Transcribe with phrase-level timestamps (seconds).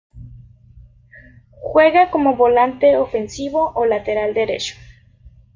[1.61, 4.75] Juega como volante ofensivo o lateral derecho.